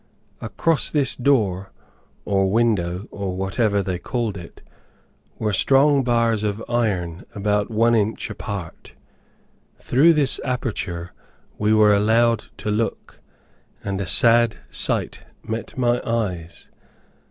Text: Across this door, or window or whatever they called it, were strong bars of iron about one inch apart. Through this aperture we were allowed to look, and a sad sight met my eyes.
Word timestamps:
Across 0.41 0.89
this 0.89 1.15
door, 1.15 1.71
or 2.25 2.49
window 2.51 3.07
or 3.11 3.37
whatever 3.37 3.83
they 3.83 3.99
called 3.99 4.35
it, 4.35 4.63
were 5.37 5.53
strong 5.53 6.03
bars 6.03 6.41
of 6.41 6.63
iron 6.67 7.23
about 7.35 7.69
one 7.69 7.93
inch 7.93 8.27
apart. 8.31 8.93
Through 9.77 10.13
this 10.13 10.39
aperture 10.43 11.13
we 11.59 11.71
were 11.71 11.93
allowed 11.93 12.45
to 12.57 12.71
look, 12.71 13.19
and 13.83 14.01
a 14.01 14.07
sad 14.07 14.57
sight 14.71 15.21
met 15.43 15.77
my 15.77 16.01
eyes. 16.03 16.71